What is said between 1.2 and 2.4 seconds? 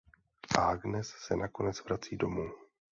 nakonec vrací